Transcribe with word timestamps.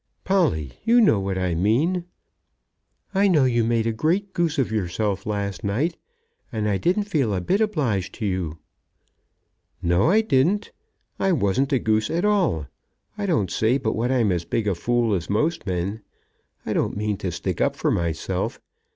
"Polly, 0.23 0.79
you 0.83 0.99
know 0.99 1.19
what 1.19 1.37
I 1.37 1.53
mean." 1.53 2.05
"I 3.13 3.27
know 3.27 3.45
you 3.45 3.63
made 3.63 3.85
a 3.85 3.91
great 3.93 4.33
goose 4.33 4.57
of 4.57 4.71
yourself 4.71 5.27
last 5.27 5.63
night, 5.63 5.95
and 6.51 6.67
I 6.67 6.79
didn't 6.79 7.03
feel 7.03 7.35
a 7.35 7.39
bit 7.39 7.61
obliged 7.61 8.15
to 8.15 8.25
you." 8.25 8.57
"No, 9.79 10.09
I 10.09 10.21
didn't. 10.21 10.71
I 11.19 11.31
wasn't 11.33 11.71
a 11.71 11.77
goose 11.77 12.09
at 12.09 12.25
all. 12.25 12.65
I 13.15 13.27
don't 13.27 13.51
say 13.51 13.77
but 13.77 13.95
what 13.95 14.11
I'm 14.11 14.31
as 14.31 14.43
big 14.43 14.67
a 14.67 14.73
fool 14.73 15.13
as 15.13 15.29
most 15.29 15.67
men. 15.67 16.01
I 16.65 16.73
don't 16.73 16.97
mean 16.97 17.17
to 17.17 17.31
stick 17.31 17.61
up 17.61 17.75
for 17.75 17.91
myself. 17.91 18.59